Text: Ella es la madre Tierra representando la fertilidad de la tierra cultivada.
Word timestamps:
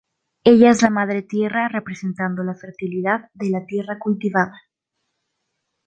Ella 0.43 0.71
es 0.71 0.81
la 0.81 0.89
madre 0.89 1.21
Tierra 1.21 1.67
representando 1.67 2.41
la 2.43 2.55
fertilidad 2.55 3.29
de 3.35 3.51
la 3.51 3.67
tierra 3.67 3.99
cultivada. 3.99 4.59